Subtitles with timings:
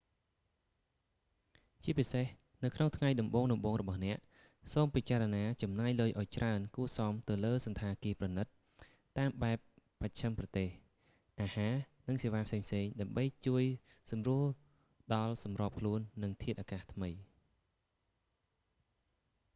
[1.83, 2.25] ជាពិសេស
[2.63, 3.55] នៅក្នុងថ្ងៃដំបូងៗរ
[3.85, 4.17] បស់អ្នក
[4.73, 8.47] សូមពិចារណាចំណាយលុយឲ្យច្រើនគួរសមទៅលើសណ្ឋាគារប្រណីត
[9.17, 9.57] តាមបែប
[10.01, 10.67] បស្ចិមប្រទេស
[11.41, 11.73] អាហារ
[12.07, 13.63] និងសេវាផ្សេងៗដើម្បីជួយ
[14.11, 14.45] សម្រួល
[15.13, 17.09] ដល់សម្របខ្លួននឹងធាតុអាកាសថ្មី